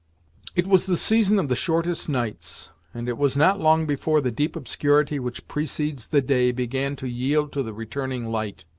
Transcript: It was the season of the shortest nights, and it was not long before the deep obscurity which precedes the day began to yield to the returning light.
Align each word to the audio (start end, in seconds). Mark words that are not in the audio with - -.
It 0.55 0.65
was 0.65 0.87
the 0.87 0.97
season 0.97 1.37
of 1.37 1.47
the 1.47 1.55
shortest 1.55 2.09
nights, 2.09 2.71
and 2.91 3.07
it 3.07 3.19
was 3.19 3.37
not 3.37 3.59
long 3.59 3.85
before 3.85 4.19
the 4.19 4.31
deep 4.31 4.55
obscurity 4.55 5.19
which 5.19 5.47
precedes 5.47 6.07
the 6.07 6.21
day 6.23 6.51
began 6.51 6.95
to 6.95 7.07
yield 7.07 7.51
to 7.51 7.61
the 7.61 7.71
returning 7.75 8.25
light. 8.25 8.65